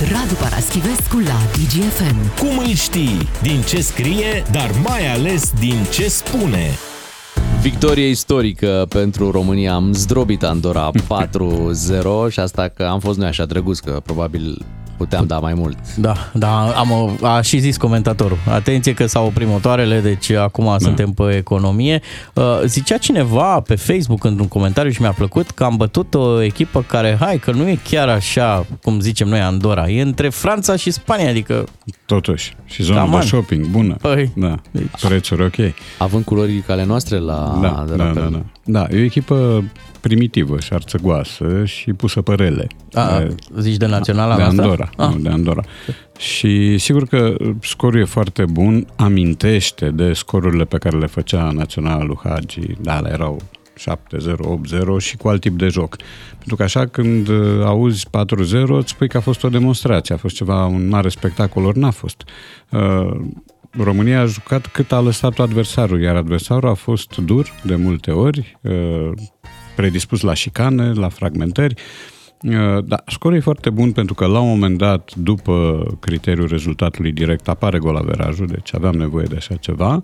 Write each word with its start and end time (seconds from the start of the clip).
Radu 0.00 0.34
Paraschivescu 0.40 1.18
la 1.18 1.38
DGFM. 1.52 2.38
Cum 2.38 2.58
îl 2.58 2.74
știi? 2.74 3.28
Din 3.42 3.60
ce 3.62 3.80
scrie, 3.80 4.42
dar 4.52 4.70
mai 4.84 5.12
ales 5.12 5.52
din 5.58 5.86
ce 5.92 6.08
spune. 6.08 6.68
Victorie 7.60 8.08
istorică 8.08 8.86
pentru 8.88 9.30
România. 9.30 9.74
Am 9.74 9.92
zdrobit 9.92 10.42
Andorra 10.42 10.90
4-0 12.28 12.30
și 12.30 12.40
asta 12.40 12.68
că 12.68 12.82
am 12.82 13.00
fost 13.00 13.18
noi 13.18 13.28
așa 13.28 13.44
drăguț, 13.44 13.78
că 13.78 14.00
probabil 14.04 14.64
puteam 14.96 15.26
da 15.26 15.38
mai 15.38 15.54
mult. 15.54 15.76
Da, 15.96 16.14
da, 16.32 16.72
am, 16.76 17.18
a 17.22 17.40
și 17.40 17.58
zis 17.58 17.76
comentatorul. 17.76 18.38
Atenție 18.50 18.94
că 18.94 19.06
s-au 19.06 19.26
oprit 19.26 19.46
motoarele, 19.48 20.00
deci 20.00 20.30
acum 20.30 20.64
da. 20.64 20.78
suntem 20.78 21.10
pe 21.10 21.36
economie. 21.36 22.00
Uh, 22.34 22.60
zicea 22.64 22.96
cineva 22.96 23.60
pe 23.60 23.74
Facebook 23.74 24.24
într-un 24.24 24.48
comentariu 24.48 24.90
și 24.90 25.00
mi-a 25.00 25.12
plăcut 25.12 25.50
că 25.50 25.64
am 25.64 25.76
bătut 25.76 26.14
o 26.14 26.42
echipă 26.42 26.82
care, 26.82 27.16
hai, 27.20 27.38
că 27.38 27.50
nu 27.50 27.68
e 27.68 27.78
chiar 27.90 28.08
așa, 28.08 28.66
cum 28.82 29.00
zicem 29.00 29.28
noi, 29.28 29.40
Andorra. 29.40 29.88
E 29.88 30.02
între 30.02 30.28
Franța 30.28 30.76
și 30.76 30.90
Spania, 30.90 31.28
adică... 31.28 31.64
Totuși. 32.06 32.56
Și 32.64 32.82
zona 32.82 33.18
de 33.18 33.26
shopping, 33.26 33.66
bună. 33.66 33.96
Păi, 34.00 34.32
da. 34.36 34.54
Deci... 34.70 35.00
Prețuri 35.00 35.44
ok. 35.44 35.74
Având 35.98 36.24
culori 36.24 36.64
ale 36.68 36.84
noastre 36.84 37.18
la... 37.18 37.58
Da, 37.62 37.84
de 37.88 37.94
da, 37.94 38.04
la 38.04 38.12
da, 38.12 38.20
da. 38.20 38.42
Da, 38.64 38.86
e 38.90 39.00
o 39.00 39.02
echipă 39.02 39.64
primitivă 40.06 40.60
și 40.60 40.72
arțăgoasă 40.72 41.64
și 41.64 41.92
pusă 41.92 42.22
pe 42.22 42.34
rele. 42.34 42.66
A, 42.92 43.26
zici 43.58 43.76
de 43.76 43.86
naționala 43.86 44.36
De 44.36 44.42
asta? 44.42 44.62
Andorra, 44.62 44.90
Ah. 44.96 45.08
nu, 45.08 45.18
de 45.18 45.28
Andorra. 45.28 45.62
Și 46.18 46.78
sigur 46.78 47.06
că 47.06 47.34
scorul 47.60 48.00
e 48.00 48.04
foarte 48.04 48.44
bun, 48.44 48.86
amintește 48.96 49.90
de 49.90 50.12
scorurile 50.12 50.64
pe 50.64 50.78
care 50.78 50.98
le 50.98 51.06
făcea 51.06 51.50
naționala 51.50 52.04
lui 52.04 52.18
Hagi, 52.24 52.60
da, 52.80 52.96
alea 52.96 53.12
erau 53.12 53.40
7-0, 53.78 53.86
8-0 54.44 54.98
și 54.98 55.16
cu 55.16 55.28
alt 55.28 55.40
tip 55.40 55.58
de 55.58 55.68
joc. 55.68 55.96
Pentru 56.36 56.56
că 56.56 56.62
așa 56.62 56.86
când 56.86 57.28
uh, 57.28 57.64
auzi 57.64 58.06
4-0 58.08 58.10
îți 58.68 58.90
spui 58.90 59.08
că 59.08 59.16
a 59.16 59.20
fost 59.20 59.44
o 59.44 59.48
demonstrație, 59.48 60.14
a 60.14 60.18
fost 60.18 60.34
ceva, 60.34 60.66
un 60.66 60.88
mare 60.88 61.08
spectacol, 61.08 61.64
ori 61.64 61.78
n-a 61.78 61.90
fost. 61.90 62.22
Uh, 62.70 63.10
România 63.82 64.20
a 64.20 64.24
jucat 64.24 64.66
cât 64.66 64.92
a 64.92 65.00
lăsat 65.00 65.38
adversarul, 65.38 66.00
iar 66.02 66.16
adversarul 66.16 66.68
a 66.68 66.74
fost 66.74 67.16
dur 67.16 67.52
de 67.62 67.74
multe 67.76 68.10
ori, 68.10 68.58
uh, 68.62 69.10
predispus 69.76 70.20
la 70.20 70.34
șicane, 70.34 70.92
la 70.92 71.08
fragmentări. 71.08 71.74
Uh, 71.74 72.84
Da, 72.84 73.02
scorul 73.06 73.36
e 73.36 73.40
foarte 73.40 73.70
bun 73.70 73.92
pentru 73.92 74.14
că 74.14 74.26
la 74.26 74.40
un 74.40 74.48
moment 74.48 74.78
dat, 74.78 75.14
după 75.14 75.86
criteriul 76.00 76.46
rezultatului 76.46 77.12
direct, 77.12 77.48
apare 77.48 77.78
golaverajul, 77.78 78.46
deci 78.46 78.74
aveam 78.74 78.94
nevoie 78.94 79.26
de 79.26 79.36
așa 79.36 79.54
ceva 79.54 80.00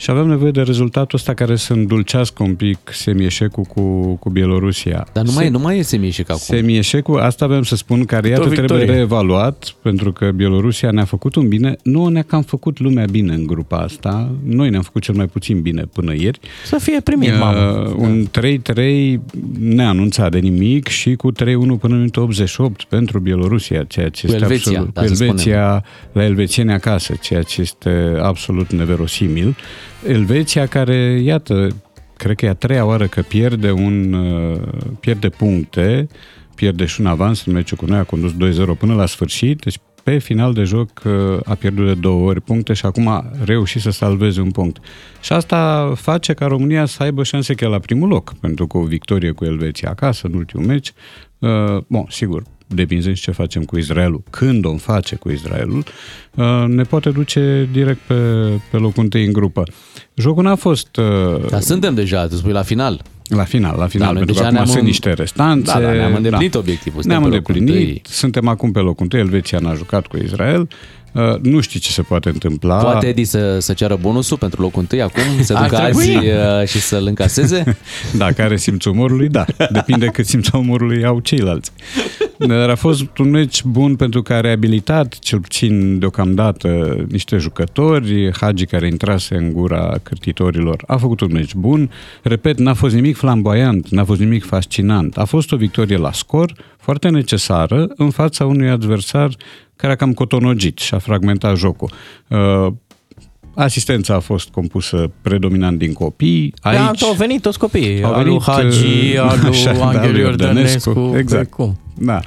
și 0.00 0.10
aveam 0.10 0.28
nevoie 0.28 0.50
de 0.50 0.62
rezultatul 0.62 1.18
ăsta 1.18 1.34
care 1.34 1.56
să 1.56 1.72
îndulcească 1.72 2.42
un 2.42 2.54
pic 2.54 2.78
semieșecul 2.92 3.64
cu, 3.64 4.14
cu 4.14 4.30
Bielorusia. 4.30 5.06
Dar 5.12 5.24
nu 5.24 5.32
mai, 5.32 5.48
nu 5.48 5.58
mai 5.58 5.78
e 5.78 5.82
semieșec 5.82 6.30
acum. 6.30 6.40
Semieșecul, 6.40 7.20
asta 7.20 7.44
avem 7.44 7.62
să 7.62 7.76
spun, 7.76 8.04
care 8.04 8.28
iată 8.28 8.48
victorie. 8.48 8.66
trebuie 8.66 8.96
reevaluat, 8.96 9.74
pentru 9.82 10.12
că 10.12 10.30
Bielorusia 10.30 10.90
ne-a 10.90 11.04
făcut 11.04 11.34
un 11.34 11.48
bine, 11.48 11.76
nu 11.82 12.06
ne-a 12.06 12.22
cam 12.22 12.42
făcut 12.42 12.78
lumea 12.78 13.04
bine 13.10 13.34
în 13.34 13.46
grupa 13.46 13.76
asta, 13.76 14.30
noi 14.44 14.70
ne-am 14.70 14.82
făcut 14.82 15.02
cel 15.02 15.14
mai 15.14 15.26
puțin 15.26 15.60
bine 15.60 15.82
până 15.92 16.14
ieri. 16.14 16.40
Să 16.64 16.78
fie 16.78 17.00
primit, 17.00 17.38
mamă. 17.38 17.88
Uh, 17.88 17.94
un 17.96 18.26
3-3 18.74 19.20
neanunțat 19.58 20.30
de 20.30 20.38
nimic 20.38 20.88
și 20.88 21.14
cu 21.14 21.32
3-1 21.32 21.34
până 21.34 21.78
în 21.82 21.96
minutul 21.96 22.22
88 22.22 22.82
pentru 22.82 23.18
Bielorusia, 23.18 23.84
ceea 23.84 24.08
ce 24.08 24.26
Cu 24.26 24.32
este 24.32 24.44
Elveția, 24.44 24.70
absolut... 24.70 24.94
da, 24.94 25.06
să 25.06 25.14
spunem. 25.14 25.30
Elveția, 25.30 25.84
la 26.12 26.24
elvețieni 26.24 26.72
acasă, 26.72 27.14
ceea 27.20 27.42
ce 27.42 27.60
este 27.60 28.18
absolut 28.22 28.72
neverosimil. 28.72 29.56
Elveția 30.06 30.66
care, 30.66 31.20
iată, 31.22 31.68
cred 32.16 32.36
că 32.36 32.44
e 32.44 32.48
a 32.48 32.54
treia 32.54 32.84
oară 32.84 33.06
că 33.06 33.22
pierde 33.22 33.70
un 33.70 34.12
uh, 34.12 34.60
pierde 35.00 35.28
puncte, 35.28 36.06
pierde 36.54 36.84
și 36.84 37.00
un 37.00 37.06
avans 37.06 37.44
în 37.46 37.52
meciul 37.52 37.76
cu 37.76 37.86
noi, 37.86 37.98
a 37.98 38.04
condus 38.04 38.32
2-0 38.32 38.78
până 38.78 38.94
la 38.94 39.06
sfârșit, 39.06 39.60
deci 39.60 39.78
pe 40.02 40.18
final 40.18 40.52
de 40.52 40.62
joc 40.62 40.90
uh, 41.04 41.38
a 41.44 41.54
pierdut 41.54 41.86
de 41.86 41.94
două 41.94 42.28
ori 42.28 42.40
puncte 42.40 42.72
și 42.72 42.86
acum 42.86 43.08
a 43.08 43.24
reușit 43.44 43.80
să 43.80 43.90
salveze 43.90 44.40
un 44.40 44.50
punct. 44.50 44.78
Și 45.20 45.32
asta 45.32 45.92
face 45.96 46.32
ca 46.32 46.46
România 46.46 46.84
să 46.84 47.02
aibă 47.02 47.22
șanse 47.22 47.54
chiar 47.54 47.70
la 47.70 47.78
primul 47.78 48.08
loc, 48.08 48.34
pentru 48.40 48.66
că 48.66 48.78
o 48.78 48.82
victorie 48.82 49.30
cu 49.30 49.44
Elveția 49.44 49.90
acasă 49.90 50.26
în 50.26 50.34
ultimul 50.34 50.66
meci, 50.66 50.92
uh, 51.38 51.76
bun, 51.86 52.06
sigur, 52.08 52.42
depinzând 52.74 53.16
și 53.16 53.22
ce 53.22 53.30
facem 53.30 53.62
cu 53.62 53.78
Israelul, 53.78 54.22
când 54.30 54.64
o 54.64 54.76
face 54.76 55.16
cu 55.16 55.30
Israelul, 55.30 55.84
uh, 56.34 56.64
ne 56.66 56.82
poate 56.82 57.10
duce 57.10 57.68
direct 57.72 57.98
pe, 58.06 58.14
pe 58.70 58.76
locul 58.76 59.02
întâi 59.02 59.24
în 59.24 59.32
grupă. 59.32 59.62
Jocul 60.14 60.42
n-a 60.42 60.54
fost 60.54 60.96
uh, 60.96 61.48
Dar 61.50 61.60
suntem 61.60 61.94
deja, 61.94 62.26
tu 62.26 62.34
spui 62.34 62.52
la 62.52 62.62
final. 62.62 63.02
la 63.28 63.44
final, 63.44 63.76
la 63.78 63.86
final, 63.86 64.06
Da, 64.06 64.12
noi 64.12 64.24
pentru 64.24 64.34
că 64.34 64.40
deja 64.40 64.44
acum 64.44 64.52
ne-am 64.54 64.66
sunt 64.66 64.78
în- 64.80 64.86
niște 64.86 65.12
restanțe. 65.12 65.72
Da, 65.72 65.80
da, 65.80 65.92
ne-am 65.92 66.14
îndeplinit 66.14 66.54
obiectivul, 66.54 67.00
suntem 67.02 67.18
Ne-am 67.20 67.30
pe 67.30 67.36
locul 67.36 67.54
îndeplinit, 67.54 67.86
întâi. 67.88 68.02
suntem 68.04 68.48
acum 68.48 68.72
pe 68.72 68.78
locul 68.78 69.02
întâi, 69.02 69.20
Elveția 69.20 69.58
n-a 69.58 69.74
jucat 69.74 70.06
cu 70.06 70.16
Israel, 70.16 70.68
uh, 71.12 71.22
nu 71.42 71.60
știi 71.60 71.80
ce 71.80 71.90
se 71.90 72.02
poate 72.02 72.28
întâmpla. 72.28 72.76
Poate 72.76 73.06
Edi 73.06 73.24
să, 73.24 73.58
să 73.58 73.72
ceară 73.72 73.96
bonusul 74.00 74.36
pentru 74.36 74.62
locul 74.62 74.80
întâi 74.80 75.02
acum, 75.02 75.22
să 75.42 75.54
Ar 75.56 75.68
ducă 75.68 75.82
trebui. 75.82 76.14
alții 76.14 76.30
uh, 76.30 76.66
și 76.68 76.80
să-l 76.80 77.06
încaseze? 77.06 77.76
Da, 78.16 78.32
care 78.32 78.56
simțul 78.56 78.92
umorului, 78.92 79.28
da. 79.28 79.44
Depinde 79.72 80.06
cât 80.06 80.26
simțul 80.26 80.58
umorului 80.58 81.04
au 81.04 81.20
ceilalți. 81.20 81.70
Dar 82.48 82.70
a 82.70 82.74
fost 82.74 83.18
un 83.18 83.30
meci 83.30 83.64
bun 83.64 83.96
pentru 83.96 84.22
că 84.22 84.32
a 84.32 84.40
reabilitat, 84.40 85.18
cel 85.18 85.40
puțin 85.40 85.98
deocamdată, 85.98 86.96
niște 87.08 87.36
jucători. 87.36 88.30
Hagi, 88.40 88.66
care 88.66 88.86
intrase 88.86 89.34
în 89.34 89.52
gura 89.52 89.94
cârtitorilor, 90.02 90.82
a 90.86 90.96
făcut 90.96 91.20
un 91.20 91.32
meci 91.32 91.54
bun. 91.54 91.90
Repet, 92.22 92.58
n-a 92.58 92.74
fost 92.74 92.94
nimic 92.94 93.16
flamboyant, 93.16 93.88
n-a 93.88 94.04
fost 94.04 94.20
nimic 94.20 94.44
fascinant. 94.44 95.16
A 95.16 95.24
fost 95.24 95.52
o 95.52 95.56
victorie 95.56 95.96
la 95.96 96.12
scor, 96.12 96.52
foarte 96.78 97.08
necesară, 97.08 97.86
în 97.96 98.10
fața 98.10 98.46
unui 98.46 98.68
adversar 98.68 99.36
care 99.76 99.92
a 99.92 99.96
cam 99.96 100.12
cotonogit 100.12 100.78
și 100.78 100.94
a 100.94 100.98
fragmentat 100.98 101.56
jocul. 101.56 101.90
Uh, 102.28 102.72
Asistența 103.54 104.14
a 104.14 104.18
fost 104.18 104.48
compusă 104.48 105.10
predominant 105.22 105.78
din 105.78 105.92
copii. 105.92 106.54
Aici, 106.60 106.78
Aici... 106.78 107.02
au 107.02 107.12
venit 107.12 107.42
toți 107.42 107.58
copiii. 107.58 108.02
Au 108.02 108.12
Al 108.12 108.24
lui 108.24 108.24
venit, 108.24 108.42
Hagi, 108.42 109.16
uh, 109.16 109.30
al 109.30 109.38
lui 109.42 109.50
așa, 109.56 109.72
da, 109.72 109.86
Angel 109.86 110.12
lui 110.12 110.20
Iordănescu. 110.20 110.88
Iordănescu, 110.88 111.18
exact. 111.18 111.56
Păi 111.56 111.66
cum? 111.66 111.78
Da. 112.02 112.20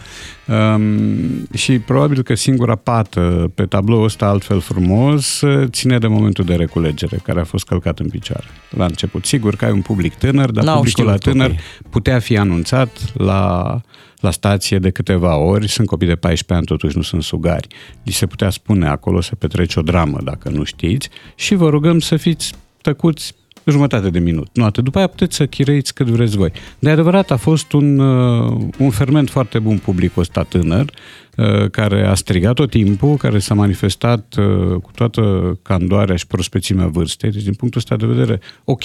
Um, 0.47 1.47
și 1.53 1.79
probabil 1.79 2.21
că 2.21 2.35
singura 2.35 2.75
pată 2.75 3.51
pe 3.55 3.65
tabloul 3.65 4.03
ăsta 4.03 4.25
altfel 4.25 4.59
frumos 4.59 5.41
uh, 5.41 5.67
ține 5.69 5.97
de 5.97 6.07
momentul 6.07 6.45
de 6.45 6.55
reculegere, 6.55 7.19
care 7.23 7.39
a 7.39 7.43
fost 7.43 7.65
călcat 7.65 7.99
în 7.99 8.09
picioare 8.09 8.45
la 8.69 8.85
început. 8.85 9.25
Sigur 9.25 9.55
că 9.55 9.65
ai 9.65 9.71
un 9.71 9.81
public 9.81 10.13
tânăr, 10.13 10.51
dar 10.51 10.63
N-au 10.63 10.75
publicul 10.75 11.05
la 11.05 11.15
știut 11.15 11.33
tânăr 11.33 11.47
copiii. 11.47 11.89
putea 11.89 12.19
fi 12.19 12.37
anunțat 12.37 13.13
la, 13.13 13.81
la 14.19 14.31
stație 14.31 14.79
de 14.79 14.89
câteva 14.89 15.35
ori. 15.35 15.67
Sunt 15.67 15.87
copii 15.87 16.07
de 16.07 16.15
14 16.15 16.53
ani, 16.53 16.65
totuși 16.65 16.97
nu 16.97 17.03
sunt 17.03 17.23
sugari. 17.23 17.67
Li 18.03 18.11
se 18.11 18.25
putea 18.25 18.49
spune 18.49 18.87
acolo 18.87 19.21
să 19.21 19.35
petrece 19.35 19.79
o 19.79 19.81
dramă, 19.81 20.17
dacă 20.23 20.49
nu 20.49 20.63
știți, 20.63 21.09
și 21.35 21.55
vă 21.55 21.69
rugăm 21.69 21.99
să 21.99 22.15
fiți 22.15 22.53
tăcuți 22.81 23.35
jumătate 23.71 24.09
de 24.09 24.19
minut. 24.19 24.47
Nu 24.53 24.63
atât. 24.63 24.83
După 24.83 24.97
aia 24.97 25.07
puteți 25.07 25.35
să 25.35 25.45
chireiți 25.45 25.93
cât 25.93 26.07
vreți 26.07 26.37
voi. 26.37 26.51
De 26.79 26.89
adevărat 26.89 27.31
a 27.31 27.35
fost 27.35 27.71
un, 27.71 27.99
uh, 27.99 28.57
un 28.77 28.89
ferment 28.89 29.29
foarte 29.29 29.59
bun 29.59 29.77
publicul 29.77 30.21
ăsta 30.21 30.43
tânăr, 30.43 30.89
uh, 31.37 31.69
care 31.69 32.07
a 32.07 32.13
strigat 32.13 32.53
tot 32.53 32.69
timpul, 32.69 33.15
care 33.15 33.39
s-a 33.39 33.53
manifestat 33.53 34.35
uh, 34.37 34.75
cu 34.81 34.91
toată 34.95 35.21
candoarea 35.61 36.15
și 36.15 36.27
prospețimea 36.27 36.87
vârstei. 36.87 37.31
Deci, 37.31 37.43
din 37.43 37.53
punctul 37.53 37.79
ăsta 37.79 37.95
de 37.95 38.13
vedere, 38.13 38.39
ok. 38.63 38.83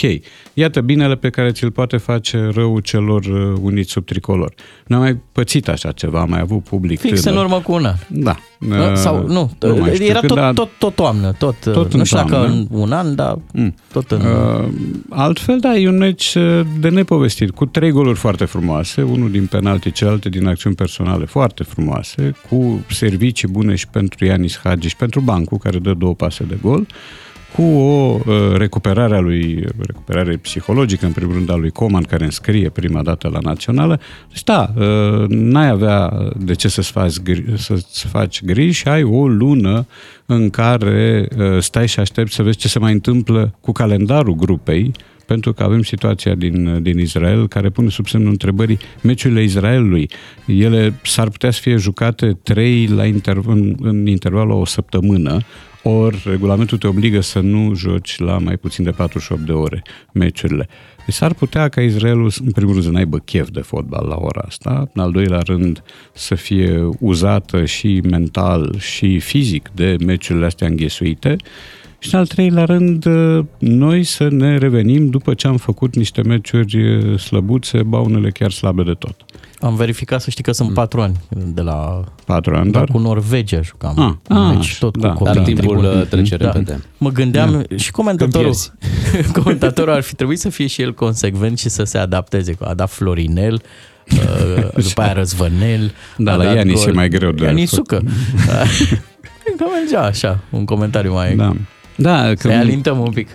Iată 0.55 0.81
binele 0.81 1.17
pe 1.17 1.31
care 1.31 1.51
ți-l 1.51 1.71
poate 1.71 1.97
face 1.97 2.51
rău 2.55 2.81
celor 2.81 3.25
uh, 3.25 3.59
uniți 3.61 3.91
sub 3.91 4.05
tricolor. 4.05 4.55
Nu 4.87 4.97
am 4.97 5.03
mai 5.03 5.21
pățit 5.33 5.69
așa 5.69 5.93
ceva, 5.93 6.21
am 6.21 6.29
mai 6.29 6.41
avut 6.41 6.63
public 6.63 7.01
Fix 7.01 7.21
tânăr. 7.21 7.39
în 7.39 7.45
urmă 7.45 7.61
cu 7.61 7.73
un 7.73 7.85
an. 7.85 7.95
Da. 8.09 8.37
Uh, 8.71 8.95
Sau, 8.95 9.27
nu, 9.27 9.51
nu 9.61 9.77
mai 9.77 9.95
știu 9.95 10.07
era 10.07 10.19
când, 10.19 10.29
tot, 10.33 10.39
dar- 10.41 10.53
tot, 10.53 10.69
tot 10.79 10.95
toamnă, 10.95 11.33
tot, 11.39 11.55
Tot 11.61 11.93
nu 11.93 11.99
în 11.99 12.05
știu 12.05 12.17
dacă 12.17 12.29
toamnă. 12.31 12.49
în 12.53 12.67
un 12.71 12.93
an, 12.93 13.15
dar 13.15 13.39
Mm. 13.53 13.75
tot 13.93 14.11
în... 14.11 14.21
Uh, 14.21 14.69
altfel, 15.09 15.59
da, 15.59 15.75
e 15.77 15.89
un 15.89 15.97
meci 15.97 16.35
uh, 16.35 16.61
de 16.81 16.89
nepovestit, 16.89 17.51
cu 17.51 17.67
trei 17.67 17.91
goluri 17.91 18.19
foarte 18.19 18.45
frumoase, 18.45 19.03
unul 19.03 19.31
din 19.31 19.47
penalti, 19.47 19.93
celelalte 19.93 20.29
din 20.29 20.47
acțiuni 20.47 20.75
personale 20.77 21.25
foarte 21.25 21.63
frumoase, 21.63 22.33
cu 22.51 22.85
servicii 22.91 23.49
bune 23.49 23.75
și 23.75 23.89
pentru 23.89 24.25
Ianis 24.25 24.61
Hagi 24.65 24.89
și 24.89 24.97
pentru 24.97 25.21
Bancu, 25.21 25.59
care 25.59 25.79
dă 25.79 25.95
două 25.99 26.15
pase 26.15 26.45
de 26.45 26.59
gol, 26.63 26.87
cu 27.55 27.63
o 27.63 28.19
uh, 28.27 28.53
recuperare 28.57 29.17
a 29.17 29.21
lui, 29.21 29.65
recuperare 29.87 30.37
psihologică, 30.37 31.07
în 31.07 31.13
primul 31.13 31.35
rând, 31.35 31.51
a 31.51 31.57
lui 31.57 31.71
Coman, 31.71 32.03
care 32.03 32.25
înscrie 32.25 32.69
prima 32.69 33.03
dată 33.03 33.29
la 33.33 33.39
națională. 33.43 34.01
Deci, 34.29 34.45
da, 34.45 34.73
uh, 34.77 35.29
n-ai 35.29 35.69
avea 35.69 36.13
de 36.37 36.55
ce 36.55 36.69
să-ți 36.69 36.91
faci, 36.91 37.15
gri- 37.21 37.55
să-ți 37.57 38.07
faci 38.07 38.45
griji 38.45 38.79
și 38.79 38.89
ai 38.89 39.03
o 39.03 39.29
lună 39.29 39.87
în 40.27 40.51
care 40.51 41.29
uh, 41.39 41.59
stai 41.59 41.89
și 41.89 42.01
aștepți 42.01 42.35
să 42.35 42.43
vezi 42.43 42.59
ce 42.59 42.69
se 42.69 42.79
mai 42.79 42.93
întâmplă 42.93 43.55
cu 43.61 43.73
calendarul 43.73 44.35
grupei, 44.35 44.93
pentru 45.27 45.53
că 45.53 45.63
avem 45.63 45.83
situația 45.83 46.35
din, 46.35 46.83
din 46.83 46.99
Israel 46.99 47.49
care 47.49 47.69
pune 47.71 47.89
sub 47.89 48.07
semnul 48.07 48.31
întrebării 48.31 48.79
meciurile 49.03 49.43
Israelului. 49.43 50.11
Ele 50.47 50.95
s-ar 51.03 51.29
putea 51.29 51.51
să 51.51 51.61
fie 51.61 51.77
jucate 51.77 52.39
trei 52.43 52.87
la 52.87 53.05
interv- 53.05 53.47
în, 53.47 53.75
în 53.81 54.07
intervalul 54.07 54.61
o 54.61 54.65
săptămână, 54.65 55.39
ori 55.83 56.23
regulamentul 56.25 56.79
te 56.79 56.87
obligă 56.87 57.21
să 57.21 57.41
nu 57.41 57.75
joci 57.75 58.19
la 58.19 58.39
mai 58.39 58.57
puțin 58.57 58.85
de 58.85 58.91
48 58.91 59.41
de 59.41 59.53
ore 59.53 59.83
meciurile. 60.13 60.69
Deci 61.07 61.15
s-ar 61.15 61.35
putea 61.35 61.69
ca 61.69 61.81
Israelul, 61.81 62.33
în 62.45 62.51
primul 62.51 62.73
rând, 62.73 62.85
să 62.85 62.91
n-aibă 62.91 63.19
chef 63.19 63.49
de 63.51 63.61
fotbal 63.61 64.07
la 64.07 64.17
ora 64.19 64.43
asta, 64.47 64.89
în 64.93 65.03
al 65.03 65.13
doilea 65.13 65.39
rând 65.39 65.83
să 66.13 66.35
fie 66.35 66.89
uzată 67.01 67.65
și 67.65 68.01
mental 68.11 68.75
și 68.79 69.19
fizic 69.19 69.71
de 69.75 69.97
meciurile 70.07 70.47
astea 70.47 70.67
înghesuite 70.67 71.37
și 71.99 72.15
în 72.15 72.21
al 72.21 72.27
treilea 72.27 72.65
rând, 72.65 73.05
noi 73.59 74.03
să 74.03 74.29
ne 74.29 74.59
revenim 74.59 75.11
după 75.11 75.35
ce 75.35 75.47
am 75.47 75.57
făcut 75.57 75.97
niște 75.97 76.23
meciuri 76.23 77.19
slăbuțe, 77.19 77.83
ba 77.83 77.99
unele 77.99 78.31
chiar 78.31 78.51
slabe 78.51 78.83
de 78.83 78.93
tot. 78.93 79.25
Am 79.61 79.75
verificat 79.75 80.21
să 80.21 80.31
știi 80.31 80.45
că 80.45 80.53
sunt 80.53 80.73
patru 80.75 81.01
ani 81.01 81.17
de 81.31 81.61
la... 81.61 82.05
Patru 82.25 82.55
ani, 82.55 82.71
dar? 82.71 82.85
dar? 82.85 82.91
cu 82.95 82.99
Norvegia 82.99 83.61
jucam. 83.61 84.21
Ah, 84.29 84.37
ah, 84.39 84.55
deci 84.57 84.79
tot 84.79 84.97
da, 84.97 85.13
cu 85.13 85.25
Dar 85.25 85.37
copii 85.37 85.53
în 85.53 85.59
timpul 85.59 85.77
tribune. 85.79 86.01
uh, 86.01 86.07
trece 86.07 86.37
Da. 86.37 86.45
repede. 86.51 86.81
Mă 86.99 87.11
gândeam 87.11 87.65
și 87.77 87.91
comentatorul, 87.91 88.43
pierzi. 88.43 88.73
comentatorul 89.43 89.93
ar 89.93 90.03
fi 90.03 90.15
trebuit 90.15 90.39
să 90.39 90.49
fie 90.49 90.67
și 90.67 90.83
el 90.83 90.95
consecvent 90.95 91.59
și 91.59 91.69
să 91.69 91.85
se 91.85 91.99
adapteze. 91.99 92.57
A 92.61 92.75
dat 92.75 92.91
Florinel, 92.91 93.63
uh, 94.13 94.69
după 94.89 95.01
aia 95.03 95.13
Răzvănel. 95.13 95.93
Da, 96.17 96.33
a 96.33 96.37
la 96.37 96.45
dat 96.45 96.55
Ianis 96.55 96.81
gol. 96.85 96.89
e 96.89 96.93
mai 96.93 97.09
greu 97.09 97.31
de 97.31 97.45
Ianis 97.45 97.71
făcut. 97.71 97.89
Sucă. 97.89 98.03
Că 99.57 99.65
mergea 99.81 100.03
așa, 100.03 100.39
un 100.51 100.65
comentariu 100.65 101.13
mai... 101.13 101.37
Da. 101.37 101.53
Da, 101.97 102.23
Să-i 102.25 102.37
când, 102.37 102.55
alintăm 102.55 102.99
un 102.99 103.11
pic. 103.11 103.29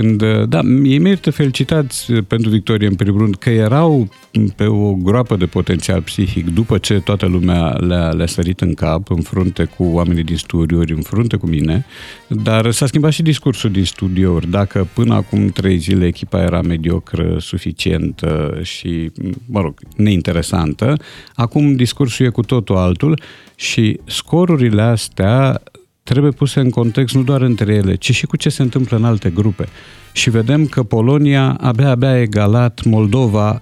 Când, 0.00 0.44
da, 0.48 0.60
ei 0.84 0.98
merită 0.98 1.30
felicitați 1.30 2.12
pentru 2.12 2.50
victorie 2.50 2.86
în 2.86 2.94
primul 2.94 3.20
rând, 3.20 3.36
că 3.36 3.50
erau 3.50 4.08
pe 4.56 4.64
o 4.64 4.92
groapă 4.94 5.36
de 5.36 5.46
potențial 5.46 6.02
psihic 6.02 6.54
după 6.54 6.78
ce 6.78 7.00
toată 7.00 7.26
lumea 7.26 7.68
le-a, 7.68 8.08
le-a 8.08 8.26
sărit 8.26 8.60
în 8.60 8.74
cap, 8.74 9.10
în 9.10 9.20
frunte 9.20 9.64
cu 9.64 9.84
oamenii 9.84 10.22
din 10.22 10.36
studiouri, 10.36 10.92
în 10.92 11.02
frunte 11.02 11.36
cu 11.36 11.46
mine, 11.46 11.86
dar 12.28 12.70
s-a 12.70 12.86
schimbat 12.86 13.12
și 13.12 13.22
discursul 13.22 13.70
din 13.70 13.84
studiouri. 13.84 14.50
Dacă 14.50 14.88
până 14.94 15.14
acum 15.14 15.48
trei 15.48 15.76
zile 15.76 16.06
echipa 16.06 16.42
era 16.42 16.62
mediocră, 16.62 17.36
suficientă 17.38 18.58
și, 18.62 19.10
mă 19.46 19.60
rog, 19.60 19.74
neinteresantă, 19.96 20.96
acum 21.34 21.76
discursul 21.76 22.26
e 22.26 22.28
cu 22.28 22.42
totul 22.42 22.76
altul 22.76 23.20
și 23.54 24.00
scorurile 24.04 24.82
astea 24.82 25.62
trebuie 26.06 26.30
puse 26.30 26.60
în 26.60 26.70
context 26.70 27.14
nu 27.14 27.22
doar 27.22 27.40
între 27.40 27.74
ele, 27.74 27.94
ci 27.94 28.14
și 28.14 28.26
cu 28.26 28.36
ce 28.36 28.48
se 28.48 28.62
întâmplă 28.62 28.96
în 28.96 29.04
alte 29.04 29.30
grupe. 29.30 29.68
Și 30.12 30.30
vedem 30.30 30.66
că 30.66 30.82
Polonia 30.82 31.56
abia-abia 31.60 32.08
a 32.08 32.20
egalat 32.20 32.84
Moldova 32.84 33.60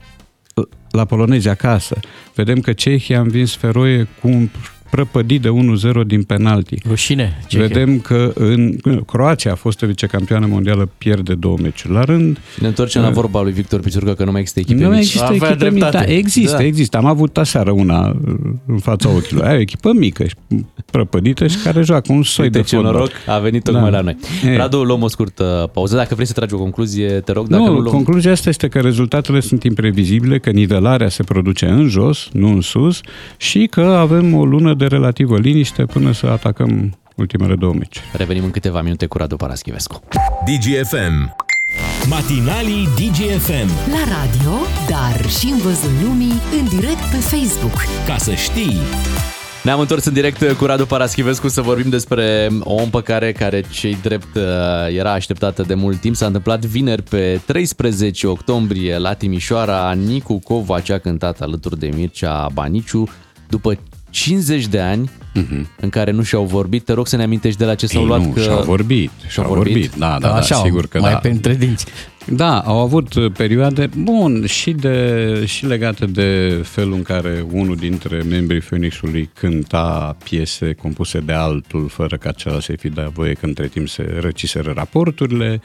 la 0.91 1.05
polonezi 1.05 1.49
acasă. 1.49 2.01
Vedem 2.35 2.61
că 2.61 2.73
Cehia 2.73 3.19
a 3.19 3.21
învins 3.21 3.55
Feroe 3.55 4.09
cu 4.21 4.29
un 4.29 4.49
prăpădit 4.91 5.43
de 5.43 5.49
1-0 5.49 6.07
din 6.07 6.23
penalti. 6.23 6.77
Rușine. 6.89 7.41
Cehia. 7.47 7.67
Vedem 7.67 7.99
că 7.99 8.33
în 8.35 8.77
Croația 9.07 9.53
a 9.53 9.55
fost 9.55 9.81
vicecampioană 9.81 10.47
mondială, 10.47 10.89
pierde 10.99 11.35
două 11.35 11.57
meciuri 11.63 11.93
la 11.95 12.05
rând. 12.05 12.39
Ne 12.61 12.67
întoarcem 12.67 13.03
la 13.03 13.11
vorba 13.11 13.43
lui 13.43 13.53
Victor 13.53 13.81
Piciurcă 13.81 14.13
că 14.15 14.25
nu 14.25 14.31
mai 14.31 14.41
există 14.41 14.61
echipe 14.61 14.83
Nu 14.83 14.89
mici. 14.89 14.99
există 14.99 15.25
Avea 15.25 15.37
echipe 15.49 15.65
mici, 15.65 15.73
dreptate. 15.81 15.97
da, 16.07 16.13
există, 16.13 16.57
Da. 16.57 16.65
există. 16.65 16.97
Am 16.97 17.05
avut 17.05 17.37
aseară 17.39 17.71
una 17.71 18.09
uh, 18.09 18.35
în 18.67 18.79
fața 18.79 19.09
ochilor. 19.09 19.45
Aia 19.45 19.55
e 19.55 19.57
o 19.57 19.61
echipă 19.61 19.93
mică 19.93 20.25
și 20.25 20.35
prăpădită 20.91 21.47
și 21.47 21.57
care 21.57 21.83
joacă 21.83 22.13
un 22.13 22.23
soi 22.23 22.45
Uite 22.45 22.59
de 22.59 22.65
ce 22.65 22.75
fotbal. 22.75 22.93
noroc 22.93 23.11
a 23.27 23.39
venit 23.39 23.63
tocmai 23.63 23.91
Da. 23.91 23.97
la 23.97 24.01
noi. 24.01 24.17
E. 24.45 24.57
Radu, 24.57 24.83
luăm 24.83 25.03
o 25.03 25.09
scurtă 25.09 25.71
pauză. 25.73 25.97
Dacă 25.97 26.15
vrei 26.15 26.27
să 26.27 26.33
tragi 26.33 26.55
o 26.55 26.59
concluzie, 26.59 27.09
te 27.09 27.33
rog. 27.33 27.47
Dacă 27.49 27.63
nu, 27.63 27.73
Nu, 27.73 27.79
luăm... 27.79 27.95
concluzia 27.95 28.33
asta 28.33 28.49
este 28.49 28.69
că 28.69 28.81
rezultatele 28.81 29.41
sunt 29.41 29.63
imprevizibile, 29.63 30.39
că 30.39 30.51
nivelarea 30.51 31.09
se 31.09 31.23
produce 31.23 31.67
în 31.67 31.89
jos, 31.89 32.29
nu 32.33 32.49
în 32.49 32.61
sus, 32.61 33.01
și 33.37 33.67
că 33.71 33.81
avem 33.81 34.35
o 34.35 34.45
lună 34.45 34.74
de 34.75 34.87
relativă 34.87 35.39
liniște 35.39 35.85
până 35.85 36.13
să 36.13 36.27
atacăm 36.27 36.99
ultimele 37.15 37.55
două 37.55 37.73
meci. 37.73 38.01
Revenim 38.13 38.45
în 38.45 38.51
câteva 38.51 38.83
minute 38.83 39.07
cu 39.07 39.19
Radu 39.19 39.37
Paraschivescu. 39.37 40.03
DGFM. 40.45 41.37
Matinalii 42.09 42.89
DGFM. 42.97 43.91
La 43.91 44.05
radio, 44.17 44.53
dar 44.89 45.29
și 45.31 45.47
în 45.47 45.59
văzul 45.59 45.91
lumii, 46.03 46.33
în 46.61 46.69
direct 46.69 47.11
pe 47.11 47.17
Facebook. 47.17 47.83
Ca 48.07 48.17
să 48.17 48.35
știi. 48.35 48.77
Ne-am 49.63 49.81
întors 49.81 50.05
în 50.05 50.13
direct 50.13 50.53
cu 50.53 50.65
Radu 50.65 50.87
Paraschivescu 50.87 51.49
să 51.49 51.61
vorbim 51.61 51.91
despre 51.91 52.49
o 52.61 52.83
împăcare 52.83 53.33
care 53.33 53.65
cei 53.71 53.97
drept 54.03 54.35
uh, 54.35 54.43
era 54.97 55.13
așteptată 55.13 55.63
de 55.63 55.75
mult 55.75 56.01
timp. 56.01 56.17
S-a 56.17 56.27
întâmplat 56.27 56.65
vineri 56.65 57.03
pe 57.03 57.41
13 57.47 58.27
octombrie 58.27 58.99
la 58.99 59.15
Timișoara. 59.15 59.93
Nicu 59.93 60.39
Covaci 60.39 60.91
a 60.91 60.99
cântat 60.99 61.41
alături 61.41 61.79
de 61.79 61.91
Mircea 61.95 62.49
Baniciu 62.53 63.09
după 63.49 63.79
50 64.15 64.67
de 64.67 64.81
ani 64.81 65.11
în 65.81 65.89
care 65.89 66.11
nu 66.11 66.23
și-au 66.23 66.45
vorbit. 66.45 66.85
Te 66.85 66.93
rog 66.93 67.07
să 67.07 67.17
ne 67.17 67.23
amintești 67.23 67.59
de 67.59 67.65
la 67.65 67.75
ce 67.75 67.87
s-au 67.87 68.01
Ei, 68.01 68.07
luat 68.07 68.21
nu, 68.21 68.29
că... 68.29 68.41
și-au 68.41 68.63
vorbit, 68.63 69.11
și-au 69.29 69.47
vorbit? 69.47 69.73
vorbit. 69.73 69.95
Da, 69.95 70.19
da, 70.21 70.29
da, 70.29 70.35
Așa, 70.35 70.55
sigur 70.55 70.87
că 70.87 71.01
mai 71.01 71.13
da. 71.13 71.19
pe 71.19 71.29
între 71.29 71.55
dinți. 71.55 71.87
Da, 72.27 72.61
au 72.61 72.79
avut 72.79 73.15
uh, 73.15 73.33
perioade, 73.33 73.89
bun, 73.99 74.47
și, 74.47 74.71
de, 74.71 75.43
și 75.47 75.67
legate 75.67 76.07
de 76.07 76.61
felul 76.65 76.93
în 76.93 77.03
care 77.03 77.47
unul 77.51 77.77
dintre 77.77 78.23
membrii 78.29 78.61
Phoenixului 78.61 79.31
cânta 79.35 80.17
piese 80.25 80.73
compuse 80.73 81.19
de 81.19 81.33
altul, 81.33 81.89
fără 81.89 82.17
ca 82.17 82.33
celălalt 82.33 82.65
să-i 82.65 82.77
fi 82.77 82.89
dat 82.89 83.13
voie, 83.13 83.33
că 83.33 83.47
între 83.47 83.67
timp 83.67 83.89
se 83.89 84.19
răciseră 84.21 84.73
raporturile. 84.75 85.61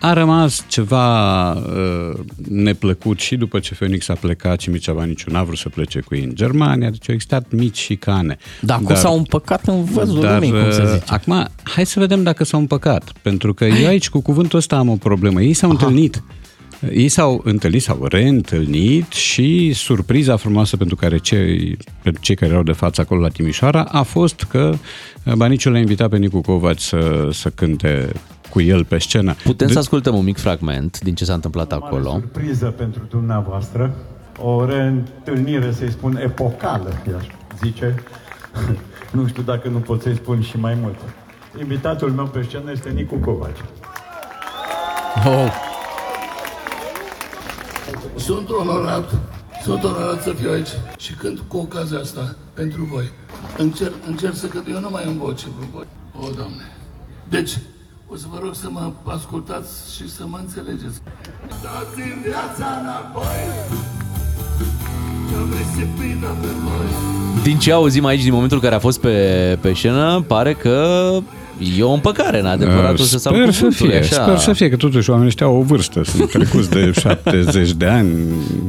A 0.00 0.12
rămas 0.12 0.64
ceva 0.68 1.52
uh, 1.52 2.18
neplăcut 2.48 3.18
și 3.18 3.36
după 3.36 3.58
ce 3.58 3.74
Phoenix 3.74 4.08
a 4.08 4.14
plecat 4.14 4.60
și 4.60 4.70
Mircea 4.70 4.92
Baniciu 4.92 5.30
n-a 5.30 5.42
vrut 5.42 5.58
să 5.58 5.68
plece 5.68 6.00
cu 6.00 6.14
ei 6.14 6.22
în 6.22 6.34
Germania, 6.34 6.90
deci 6.90 7.08
au 7.08 7.14
existat 7.14 7.50
mici 7.50 7.78
și 7.78 7.96
cane. 7.96 8.36
Dar 8.60 8.78
cum 8.78 8.94
s-au 8.94 9.16
împăcat 9.16 9.66
în 9.66 9.84
văzul 9.84 10.20
Dar, 10.20 10.34
lumii, 10.34 10.62
cum 10.62 10.72
se 10.72 10.82
uh, 10.82 10.88
zice. 10.88 11.04
Acum, 11.06 11.48
hai 11.62 11.86
să 11.86 12.00
vedem 12.00 12.22
dacă 12.22 12.44
s-au 12.44 12.60
împăcat. 12.60 13.12
Pentru 13.22 13.54
că 13.54 13.64
eu 13.64 13.86
aici 13.86 14.08
cu 14.08 14.20
cuvântul 14.20 14.58
ăsta 14.58 14.76
am 14.76 14.88
o 14.88 14.96
problemă. 14.96 15.42
Ei 15.42 15.52
s-au 15.52 15.70
întâlnit. 15.70 16.22
Ei 16.92 17.08
s-au 17.08 17.40
întâlnit, 17.44 17.82
s-au 17.82 18.04
reîntâlnit 18.04 19.12
și 19.12 19.72
surpriza 19.72 20.36
frumoasă 20.36 20.76
pentru 20.76 20.96
care 20.96 21.18
cei, 21.18 21.76
pentru 22.02 22.22
cei 22.22 22.34
care 22.34 22.50
erau 22.50 22.62
de 22.62 22.72
față 22.72 23.00
acolo 23.00 23.20
la 23.20 23.28
Timișoara 23.28 23.82
a 23.82 24.02
fost 24.02 24.46
că 24.50 24.74
Baniciul 25.34 25.72
l-a 25.72 25.78
invitat 25.78 26.08
pe 26.08 26.16
Nicu 26.16 26.40
Covaci 26.40 26.80
să, 26.80 27.28
să 27.32 27.48
cânte 27.48 28.12
cu 28.50 28.60
el 28.60 28.84
pe 28.84 28.98
scenă. 28.98 29.34
Putem 29.44 29.66
De- 29.66 29.72
să 29.72 29.78
ascultăm 29.78 30.14
un 30.16 30.24
mic 30.24 30.38
fragment 30.38 31.00
din 31.00 31.14
ce 31.14 31.24
s-a 31.24 31.34
întâmplat 31.34 31.70
mare 31.70 31.84
acolo. 31.84 32.10
surpriză 32.10 32.66
pentru 32.66 33.02
dumneavoastră, 33.10 33.94
o 34.42 34.64
reîntâlnire, 34.64 35.72
să-i 35.72 35.90
spun, 35.90 36.16
epocală, 36.16 36.92
i-aș 37.10 37.26
zice. 37.62 37.94
nu 39.12 39.26
știu 39.26 39.42
dacă 39.42 39.68
nu 39.68 39.78
pot 39.78 40.02
să-i 40.02 40.14
spun 40.14 40.42
și 40.42 40.58
mai 40.58 40.74
mult. 40.82 40.96
Invitatul 41.60 42.10
meu 42.10 42.24
pe 42.26 42.42
scenă 42.42 42.70
este 42.70 42.88
Nicu 42.88 43.14
Covaci. 43.16 43.58
Oh, 45.26 45.52
Sunt 48.16 48.48
onorat, 48.50 49.14
sunt 49.62 49.84
onorat 49.84 50.22
să 50.22 50.32
fiu 50.32 50.50
aici 50.50 50.68
și 50.98 51.14
cânt 51.14 51.38
cu 51.48 51.56
ocazia 51.56 51.98
asta 51.98 52.34
pentru 52.54 52.84
voi. 52.92 53.10
Încerc, 53.58 53.92
încerc 54.06 54.34
să 54.34 54.46
cânt, 54.46 54.66
eu 54.68 54.80
nu 54.80 54.88
mai 54.90 55.02
am 55.04 55.18
voce 55.18 55.46
cu 55.46 55.68
voi. 55.74 55.84
O, 56.20 56.30
Doamne. 56.36 56.62
Deci, 57.28 57.58
o 58.12 58.16
să 58.16 58.26
vă 58.30 58.38
rog 58.42 58.54
să 58.54 58.68
mă 58.70 58.90
ascultați 59.04 59.94
și 59.96 60.10
să 60.10 60.22
mă 60.26 60.38
înțelegeți. 60.40 60.98
Dați-mi 61.62 62.22
viața 62.22 62.66
înapoi, 62.80 63.42
că 65.30 65.38
risipit 65.56 66.20
pe 66.20 66.46
voi. 66.64 67.42
Din 67.42 67.58
ce 67.58 67.72
auzim 67.72 68.04
aici, 68.04 68.22
din 68.22 68.32
momentul 68.32 68.56
în 68.56 68.62
care 68.62 68.74
a 68.74 68.78
fost 68.78 69.00
pe, 69.00 69.58
pe 69.60 69.72
scenă, 69.72 70.24
pare 70.26 70.54
că 70.54 71.10
e 71.78 71.82
o 71.82 71.92
împăcare 71.92 72.40
în 72.40 72.46
adevăratul 72.46 73.04
să 73.04 73.18
sau 73.18 73.34
Sper 73.34 73.50
să 73.52 73.58
cuvântului, 73.58 73.90
fie, 73.92 74.00
așa. 74.00 74.22
sper 74.22 74.38
să 74.38 74.52
fie, 74.52 74.68
că 74.68 74.76
totuși 74.76 75.08
oamenii 75.10 75.28
ăștia 75.30 75.46
au 75.46 75.56
o 75.56 75.62
vârstă, 75.62 76.04
sunt 76.04 76.30
trecuți 76.30 76.70
de 76.70 76.92
70 77.00 77.70
de 77.72 77.86
ani, 77.86 78.08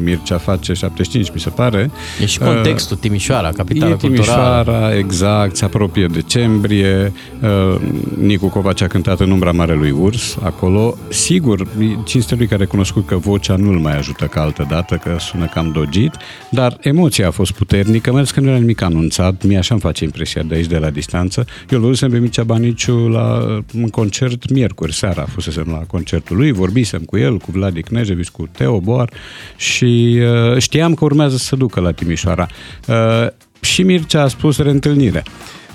Mircea 0.04 0.38
face 0.38 0.74
75, 0.74 1.32
mi 1.34 1.40
se 1.40 1.50
pare. 1.50 1.92
e 2.22 2.26
și 2.26 2.40
contextul, 2.40 2.98
Timișoara, 2.98 3.50
capitală 3.52 3.92
E 3.92 4.08
culturală. 4.08 4.64
Timișoara, 4.64 4.98
exact, 4.98 5.56
se 5.56 5.66
apropie 5.66 6.06
decembrie, 6.06 7.12
uh, 7.42 7.82
Nicu 8.18 8.48
Covaci 8.48 8.82
a 8.82 8.88
cântat 8.88 9.20
în 9.20 9.32
umbra 9.32 9.52
Marelui 9.52 9.92
Urs, 9.92 10.38
acolo, 10.44 10.98
sigur, 11.10 11.68
cinste 12.06 12.36
lui 12.36 12.46
care 12.46 12.56
a 12.62 12.64
recunoscut 12.64 13.06
că 13.08 13.16
vocea 13.18 13.56
nu-l 13.56 13.78
mai 13.80 13.98
ajută 13.98 14.26
ca 14.26 14.42
altă 14.42 14.66
dată, 14.70 14.96
că 15.04 15.16
sună 15.20 15.46
cam 15.54 15.72
dogit, 15.72 16.12
dar 16.50 16.78
emoția 16.82 17.28
a 17.28 17.32
fost 17.32 17.52
puternică, 17.52 18.10
mai 18.10 18.20
ales 18.20 18.32
că 18.32 18.40
nu 18.40 18.48
era 18.50 18.58
nimic 18.58 18.82
anunțat, 18.82 19.44
mie 19.44 19.58
așa 19.58 19.74
îmi 19.74 19.82
face 19.84 20.04
impresia 20.04 20.42
de 20.48 20.56
aici, 20.56 20.66
de 20.66 20.78
la 20.78 20.90
distanță. 20.90 21.46
Eu 21.70 21.78
îl 21.78 21.84
văzusem 21.84 22.10
pe 22.10 22.18
Mircea 22.18 22.44
Baniciu 22.88 23.08
la 23.08 23.60
un 23.76 23.90
concert 23.90 24.50
miercuri 24.50 24.94
seara, 24.94 25.26
fusesem 25.26 25.68
la 25.68 25.78
concertul 25.78 26.38
lui, 26.38 26.52
vorbisem 26.52 27.00
cu 27.00 27.18
el, 27.18 27.38
cu 27.38 27.52
Vladi 27.52 27.82
Knejevici, 27.82 28.30
cu 28.30 28.48
Teo 28.52 28.80
Boar 28.80 29.10
și 29.56 30.20
uh, 30.22 30.58
știam 30.58 30.94
că 30.94 31.04
urmează 31.04 31.38
să 31.38 31.44
se 31.44 31.56
ducă 31.56 31.80
la 31.80 31.92
Timișoara. 31.92 32.48
Uh, 32.88 33.28
și 33.60 33.84
Mircea 33.84 34.22
a 34.22 34.28
spus 34.28 34.58
reîntâlnire. 34.58 35.24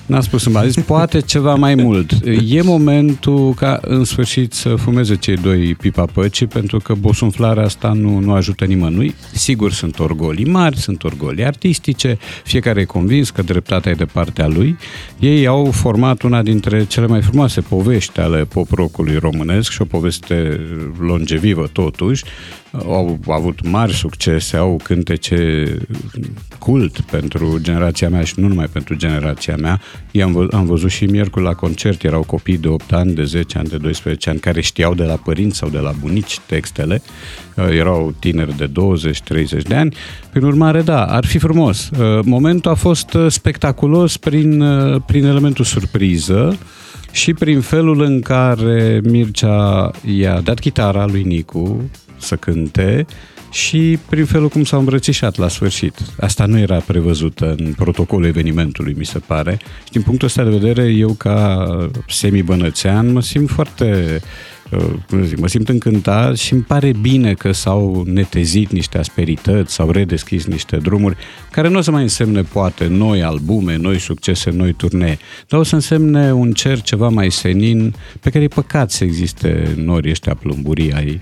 N-a 0.06 0.20
spus 0.20 0.46
în 0.46 0.52
bază, 0.52 0.80
poate 0.92 1.20
ceva 1.20 1.54
mai 1.54 1.74
mult. 1.74 2.10
E 2.48 2.62
momentul 2.62 3.54
ca 3.54 3.80
în 3.82 4.04
sfârșit 4.04 4.52
să 4.52 4.74
fumeze 4.74 5.16
cei 5.16 5.36
doi 5.36 5.74
pipa 5.74 6.04
păcii, 6.04 6.46
pentru 6.46 6.78
că 6.78 6.94
bosunflarea 6.94 7.64
asta 7.64 7.92
nu, 7.92 8.18
nu 8.18 8.32
ajută 8.32 8.64
nimănui. 8.64 9.14
Sigur, 9.32 9.72
sunt 9.72 9.98
orgolii 9.98 10.44
mari, 10.44 10.76
sunt 10.76 11.04
orgolii 11.04 11.44
artistice, 11.44 12.18
fiecare 12.44 12.80
e 12.80 12.84
convins 12.84 13.30
că 13.30 13.42
dreptatea 13.42 13.90
e 13.90 13.94
de 13.94 14.04
partea 14.04 14.46
lui. 14.46 14.76
Ei 15.18 15.46
au 15.46 15.70
format 15.70 16.22
una 16.22 16.42
dintre 16.42 16.84
cele 16.84 17.06
mai 17.06 17.22
frumoase 17.22 17.60
povești 17.60 18.20
ale 18.20 18.44
pop 18.44 18.70
rock-ului 18.70 19.16
românesc 19.16 19.70
și 19.70 19.82
o 19.82 19.84
poveste 19.84 20.60
longevivă 20.98 21.68
totuși, 21.72 22.24
au 22.84 23.18
avut 23.28 23.68
mari 23.68 23.92
succese, 23.92 24.56
au 24.56 24.80
cântece 24.84 25.64
cult 26.58 27.00
pentru 27.00 27.58
generația 27.60 28.08
mea 28.08 28.24
și 28.24 28.34
nu 28.36 28.48
numai 28.48 28.66
pentru 28.66 28.94
generația 28.94 29.56
mea. 29.56 29.80
I-am 30.10 30.48
am 30.52 30.66
văzut 30.66 30.90
și 30.90 31.04
miercuri 31.04 31.44
la 31.44 31.54
concert, 31.54 32.04
erau 32.04 32.22
copii 32.22 32.58
de 32.58 32.68
8 32.68 32.92
ani, 32.92 33.14
de 33.14 33.24
10 33.24 33.58
ani, 33.58 33.68
de 33.68 33.76
12 33.76 34.30
ani, 34.30 34.38
care 34.38 34.60
știau 34.60 34.94
de 34.94 35.02
la 35.02 35.14
părinți 35.14 35.56
sau 35.56 35.68
de 35.68 35.78
la 35.78 35.92
bunici 36.00 36.38
textele. 36.46 37.02
Uh, 37.54 37.68
erau 37.70 38.14
tineri 38.18 38.56
de 38.56 38.70
20-30 39.60 39.62
de 39.62 39.74
ani. 39.74 39.96
Prin 40.30 40.42
urmare, 40.42 40.82
da, 40.82 41.04
ar 41.04 41.24
fi 41.24 41.38
frumos. 41.38 41.90
Uh, 41.90 42.24
momentul 42.24 42.70
a 42.70 42.74
fost 42.74 43.14
uh, 43.14 43.26
spectaculos 43.28 44.16
prin, 44.16 44.64
prin 45.06 45.24
elementul 45.24 45.64
surpriză, 45.64 46.58
și 47.10 47.34
prin 47.34 47.60
felul 47.60 48.00
în 48.00 48.20
care 48.20 49.00
Mircea 49.04 49.90
i-a 50.04 50.40
dat 50.40 50.58
chitara 50.58 51.06
lui 51.06 51.22
Nicu, 51.22 51.90
să 52.18 52.36
cânte 52.36 53.06
și 53.50 53.98
prin 54.08 54.24
felul 54.24 54.48
cum 54.48 54.64
s-au 54.64 54.78
îmbrățișat 54.78 55.36
la 55.36 55.48
sfârșit. 55.48 55.94
Asta 56.20 56.46
nu 56.46 56.58
era 56.58 56.76
prevăzută 56.78 57.54
în 57.58 57.72
protocolul 57.72 58.26
evenimentului, 58.26 58.94
mi 58.98 59.04
se 59.04 59.18
pare. 59.18 59.58
Și 59.84 59.92
din 59.92 60.02
punctul 60.02 60.26
ăsta 60.26 60.44
de 60.44 60.50
vedere, 60.50 60.82
eu 60.82 61.12
ca 61.12 61.66
semi-bănățean 62.08 63.12
mă 63.12 63.20
simt 63.20 63.50
foarte 63.50 64.20
cum 65.08 65.24
zic, 65.24 65.38
mă 65.38 65.46
simt 65.46 65.68
încântat 65.68 66.36
și 66.36 66.52
îmi 66.52 66.62
pare 66.62 66.92
bine 67.00 67.34
că 67.34 67.52
s-au 67.52 68.04
netezit 68.06 68.70
niște 68.72 68.98
asperități, 68.98 69.74
s-au 69.74 69.90
redeschis 69.90 70.44
niște 70.44 70.76
drumuri 70.76 71.16
care 71.50 71.68
nu 71.68 71.78
o 71.78 71.80
să 71.80 71.90
mai 71.90 72.02
însemne 72.02 72.42
poate 72.42 72.86
noi 72.86 73.22
albume, 73.22 73.76
noi 73.76 73.98
succese, 73.98 74.50
noi 74.50 74.72
turnee, 74.72 75.18
dar 75.48 75.60
o 75.60 75.62
să 75.62 75.74
însemne 75.74 76.32
un 76.32 76.52
cer 76.52 76.80
ceva 76.80 77.08
mai 77.08 77.30
senin 77.30 77.94
pe 78.20 78.30
care 78.30 78.44
e 78.44 78.48
păcat 78.48 78.90
să 78.90 79.04
existe 79.04 79.74
nori 79.76 80.10
ăștia 80.10 80.34
plumburii 80.34 80.92
ai 80.92 81.20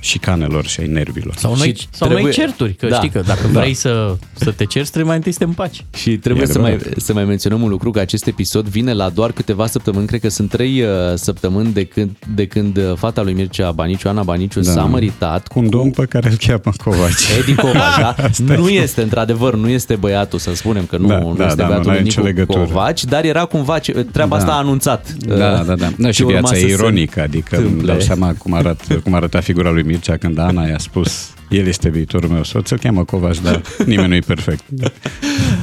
șicanelor 0.00 0.66
și 0.66 0.80
ai 0.80 0.86
nervilor. 0.86 1.34
Sau 1.36 1.56
noi, 1.56 1.66
și 1.66 1.86
sau 1.90 2.08
trebuie... 2.08 2.22
noi 2.22 2.32
certuri, 2.32 2.74
că 2.74 2.86
da. 2.86 2.96
știi 2.96 3.08
că 3.08 3.22
dacă 3.26 3.48
da. 3.52 3.60
vrei 3.60 3.74
să, 3.74 4.16
să 4.32 4.50
te 4.50 4.64
cerți, 4.64 4.90
trebuie 4.90 5.08
mai 5.08 5.16
întâi 5.16 5.32
să 5.32 5.38
te 5.38 5.44
împaci. 5.44 5.84
Și 5.96 6.16
trebuie 6.16 6.46
să 6.46 6.58
mai, 6.58 6.78
să 6.96 7.12
mai 7.12 7.24
menționăm 7.24 7.62
un 7.62 7.68
lucru, 7.68 7.90
că 7.90 7.98
acest 7.98 8.26
episod 8.26 8.66
vine 8.66 8.92
la 8.92 9.08
doar 9.08 9.32
câteva 9.32 9.66
săptămâni, 9.66 10.06
cred 10.06 10.20
că 10.20 10.28
sunt 10.28 10.50
trei 10.50 10.82
uh, 10.82 10.88
săptămâni 11.14 11.72
de 11.72 11.84
când, 11.84 12.16
de 12.34 12.46
când 12.46 12.76
uh, 12.76 12.83
fata 12.96 13.22
lui 13.22 13.32
Mircea 13.32 13.72
Baniciu, 13.72 14.08
Ana 14.08 14.22
Baniciu, 14.22 14.60
da. 14.60 14.70
s-a 14.70 14.82
măritat 14.82 15.48
cu 15.48 15.58
un 15.58 15.70
domn 15.70 15.90
pe 15.90 16.04
care 16.04 16.28
îl 16.28 16.36
cheamă 16.36 16.76
Covaci. 16.84 17.28
Edi 17.38 17.54
Covaci, 17.54 17.98
da? 17.98 18.14
nu 18.56 18.68
este, 18.68 19.02
într-adevăr, 19.02 19.54
nu 19.54 19.68
este 19.68 19.94
băiatul, 19.94 20.38
să 20.38 20.54
spunem 20.54 20.84
că 20.84 20.96
nu, 20.96 21.08
da, 21.08 21.18
nu 21.18 21.34
da, 21.34 21.44
este 21.44 21.60
da, 21.60 21.66
băiatul 21.66 21.90
lui 21.92 22.02
Nicu 22.02 22.22
legătură. 22.22 22.58
Covaci, 22.58 23.04
dar 23.04 23.24
era 23.24 23.44
cumva, 23.44 23.78
treaba 24.12 24.36
da. 24.36 24.42
asta 24.42 24.52
a 24.52 24.58
anunțat. 24.58 25.12
Da, 25.12 25.36
da, 25.36 25.74
da. 25.74 25.88
da 25.98 26.10
și 26.10 26.24
viața 26.24 26.56
e 26.56 26.66
ironică, 26.66 27.20
adică 27.20 27.56
îmi 27.56 27.82
dau 27.82 28.00
seama 28.00 28.34
cum, 28.38 28.54
arat, 28.54 29.00
cum 29.02 29.14
arăta 29.14 29.40
figura 29.40 29.70
lui 29.70 29.82
Mircea 29.82 30.16
când 30.16 30.38
Ana 30.38 30.66
i-a 30.66 30.78
spus 30.78 31.34
el 31.48 31.66
este 31.66 31.88
viitorul 31.88 32.28
meu 32.28 32.42
soț, 32.42 32.70
îl 32.70 32.78
cheamă 32.78 33.04
Covaș, 33.04 33.38
dar 33.38 33.62
nimeni 33.86 34.08
nu 34.08 34.14
e 34.14 34.20
perfect. 34.26 34.64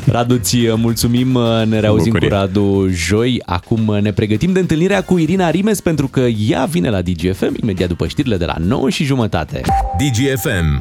Radu, 0.06 0.38
ți 0.38 0.58
mulțumim, 0.76 1.40
ne 1.66 1.80
reauzim 1.80 2.12
Bucurie. 2.12 2.28
cu 2.30 2.34
Radu 2.34 2.88
joi. 2.90 3.42
Acum 3.46 3.98
ne 4.02 4.12
pregătim 4.12 4.54
de 4.54 4.60
întâlnirea 4.60 5.04
cu 5.04 5.18
Irina 5.18 5.50
Rimes 5.50 5.82
pentru 5.82 6.08
că 6.08 6.20
ea 6.20 6.66
vine 6.66 6.90
la 6.90 7.02
DGFM 7.02 7.56
imediat 7.62 7.88
după 7.88 8.08
știrile 8.08 8.38
de 8.38 8.46
la 8.46 8.56
9 8.60 8.90
și 8.90 9.04
jumătate. 9.04 9.62
DGFM 9.98 10.80